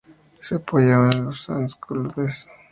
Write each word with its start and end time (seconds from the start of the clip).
Se 0.39 0.55
apoyaban 0.55 1.13
en 1.13 1.25
los 1.25 1.41
Sans-culottes. 1.41 2.47